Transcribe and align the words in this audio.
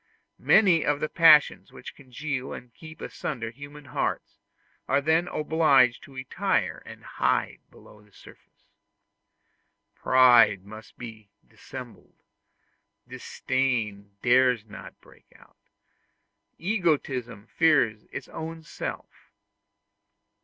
Many 0.39 0.83
of 0.83 0.99
the 0.99 1.07
passions 1.07 1.71
which 1.71 1.93
congeal 1.95 2.53
and 2.53 2.73
keep 2.73 3.01
asunder 3.01 3.51
human 3.51 3.85
hearts, 3.85 4.39
are 4.87 4.99
then 4.99 5.27
obliged 5.27 6.01
to 6.05 6.15
retire 6.15 6.81
and 6.87 7.03
hide 7.03 7.59
below 7.69 8.01
the 8.01 8.11
surface. 8.11 8.65
Pride 9.93 10.65
must 10.65 10.97
be 10.97 11.29
dissembled; 11.47 12.23
disdain 13.07 14.17
dares 14.23 14.65
not 14.65 14.99
break 15.01 15.31
out; 15.37 15.57
egotism 16.57 17.45
fears 17.45 18.07
its 18.11 18.27
own 18.27 18.63
self. 18.63 19.29